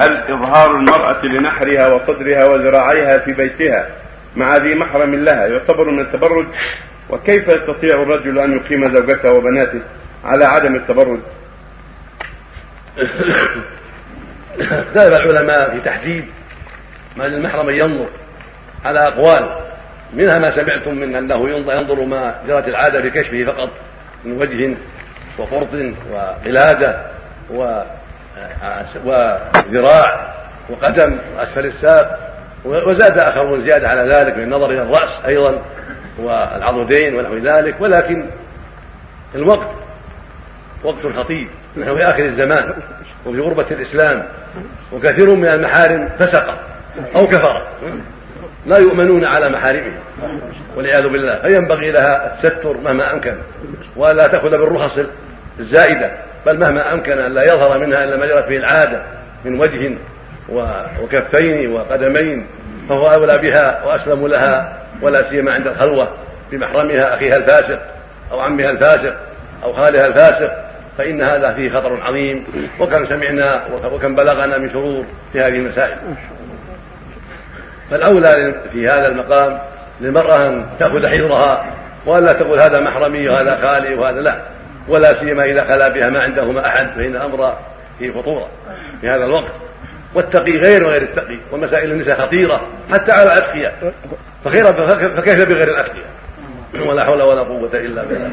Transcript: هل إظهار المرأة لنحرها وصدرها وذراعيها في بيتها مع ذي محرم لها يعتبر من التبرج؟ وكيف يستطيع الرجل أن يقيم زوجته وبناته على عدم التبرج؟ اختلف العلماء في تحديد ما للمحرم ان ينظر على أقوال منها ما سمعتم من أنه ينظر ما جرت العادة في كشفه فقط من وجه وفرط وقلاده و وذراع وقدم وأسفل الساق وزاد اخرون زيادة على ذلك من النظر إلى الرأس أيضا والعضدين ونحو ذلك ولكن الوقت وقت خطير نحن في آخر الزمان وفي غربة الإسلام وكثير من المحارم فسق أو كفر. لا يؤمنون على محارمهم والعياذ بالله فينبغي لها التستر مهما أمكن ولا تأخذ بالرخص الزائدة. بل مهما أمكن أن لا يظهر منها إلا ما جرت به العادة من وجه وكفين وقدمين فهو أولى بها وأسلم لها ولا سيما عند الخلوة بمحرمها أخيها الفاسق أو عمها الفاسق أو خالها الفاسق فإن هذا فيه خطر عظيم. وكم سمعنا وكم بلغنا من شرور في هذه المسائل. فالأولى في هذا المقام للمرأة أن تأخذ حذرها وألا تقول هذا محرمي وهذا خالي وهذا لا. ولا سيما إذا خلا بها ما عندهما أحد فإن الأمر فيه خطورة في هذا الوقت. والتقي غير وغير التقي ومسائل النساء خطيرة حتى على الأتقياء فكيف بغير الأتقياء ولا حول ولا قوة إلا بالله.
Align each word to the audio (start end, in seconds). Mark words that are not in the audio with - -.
هل 0.00 0.32
إظهار 0.32 0.76
المرأة 0.76 1.26
لنحرها 1.26 1.94
وصدرها 1.94 2.50
وذراعيها 2.50 3.24
في 3.24 3.32
بيتها 3.32 3.88
مع 4.36 4.50
ذي 4.56 4.74
محرم 4.74 5.14
لها 5.14 5.46
يعتبر 5.46 5.90
من 5.90 6.00
التبرج؟ 6.00 6.46
وكيف 7.10 7.46
يستطيع 7.46 8.02
الرجل 8.02 8.38
أن 8.38 8.56
يقيم 8.56 8.84
زوجته 8.84 9.32
وبناته 9.38 9.80
على 10.24 10.44
عدم 10.44 10.74
التبرج؟ 10.74 11.20
اختلف 14.60 15.20
العلماء 15.20 15.70
في 15.70 15.80
تحديد 15.80 16.24
ما 17.16 17.24
للمحرم 17.24 17.68
ان 17.68 17.76
ينظر 17.84 18.08
على 18.84 19.08
أقوال 19.08 19.66
منها 20.14 20.38
ما 20.38 20.56
سمعتم 20.56 20.94
من 20.94 21.14
أنه 21.14 21.48
ينظر 21.48 22.04
ما 22.04 22.34
جرت 22.48 22.68
العادة 22.68 23.02
في 23.02 23.10
كشفه 23.10 23.44
فقط 23.44 23.70
من 24.24 24.32
وجه 24.32 24.76
وفرط 25.38 25.68
وقلاده 26.12 27.06
و 27.50 27.82
وذراع 29.04 30.34
وقدم 30.70 31.18
وأسفل 31.36 31.66
الساق 31.66 32.18
وزاد 32.64 33.20
اخرون 33.20 33.68
زيادة 33.68 33.88
على 33.88 34.02
ذلك 34.02 34.36
من 34.36 34.42
النظر 34.42 34.70
إلى 34.70 34.82
الرأس 34.82 35.24
أيضا 35.26 35.62
والعضدين 36.18 37.14
ونحو 37.14 37.36
ذلك 37.36 37.80
ولكن 37.80 38.30
الوقت 39.34 39.70
وقت 40.84 41.06
خطير 41.16 41.48
نحن 41.76 41.94
في 41.94 42.04
آخر 42.04 42.24
الزمان 42.24 42.74
وفي 43.26 43.40
غربة 43.40 43.66
الإسلام 43.70 44.28
وكثير 44.92 45.36
من 45.36 45.48
المحارم 45.48 46.08
فسق 46.08 46.48
أو 46.96 47.28
كفر. 47.28 47.66
لا 48.66 48.78
يؤمنون 48.78 49.24
على 49.24 49.48
محارمهم 49.48 49.98
والعياذ 50.76 51.08
بالله 51.08 51.40
فينبغي 51.40 51.90
لها 51.90 52.34
التستر 52.34 52.76
مهما 52.76 53.12
أمكن 53.12 53.36
ولا 53.96 54.26
تأخذ 54.32 54.50
بالرخص 54.50 54.98
الزائدة. 55.60 56.25
بل 56.46 56.58
مهما 56.58 56.92
أمكن 56.92 57.18
أن 57.18 57.34
لا 57.34 57.42
يظهر 57.42 57.78
منها 57.78 58.04
إلا 58.04 58.16
ما 58.16 58.26
جرت 58.26 58.48
به 58.48 58.56
العادة 58.56 59.02
من 59.44 59.60
وجه 59.60 59.96
وكفين 61.02 61.72
وقدمين 61.72 62.46
فهو 62.88 63.06
أولى 63.06 63.38
بها 63.42 63.84
وأسلم 63.86 64.26
لها 64.26 64.78
ولا 65.02 65.30
سيما 65.30 65.52
عند 65.54 65.66
الخلوة 65.66 66.08
بمحرمها 66.52 67.14
أخيها 67.14 67.36
الفاسق 67.36 67.80
أو 68.32 68.40
عمها 68.40 68.70
الفاسق 68.70 69.16
أو 69.64 69.72
خالها 69.72 70.06
الفاسق 70.06 70.66
فإن 70.98 71.22
هذا 71.22 71.52
فيه 71.52 71.70
خطر 71.70 72.02
عظيم. 72.02 72.46
وكم 72.80 73.06
سمعنا 73.06 73.62
وكم 73.92 74.14
بلغنا 74.14 74.58
من 74.58 74.70
شرور 74.72 75.04
في 75.32 75.40
هذه 75.40 75.48
المسائل. 75.48 75.96
فالأولى 77.90 78.54
في 78.72 78.86
هذا 78.86 79.08
المقام 79.08 79.58
للمرأة 80.00 80.48
أن 80.48 80.66
تأخذ 80.78 81.06
حذرها 81.06 81.66
وألا 82.06 82.32
تقول 82.32 82.58
هذا 82.62 82.80
محرمي 82.80 83.28
وهذا 83.28 83.58
خالي 83.62 83.94
وهذا 83.94 84.20
لا. 84.20 84.55
ولا 84.88 85.20
سيما 85.20 85.44
إذا 85.44 85.64
خلا 85.64 85.94
بها 85.94 86.10
ما 86.10 86.20
عندهما 86.20 86.66
أحد 86.66 86.90
فإن 86.96 87.16
الأمر 87.16 87.56
فيه 87.98 88.12
خطورة 88.12 88.48
في 89.00 89.08
هذا 89.08 89.24
الوقت. 89.24 89.52
والتقي 90.14 90.52
غير 90.52 90.84
وغير 90.84 91.02
التقي 91.02 91.38
ومسائل 91.52 91.90
النساء 91.90 92.26
خطيرة 92.26 92.66
حتى 92.94 93.12
على 93.12 93.22
الأتقياء 93.22 93.92
فكيف 94.44 95.46
بغير 95.46 95.68
الأتقياء 95.68 96.06
ولا 96.86 97.04
حول 97.04 97.22
ولا 97.22 97.42
قوة 97.42 97.70
إلا 97.74 98.04
بالله. 98.04 98.30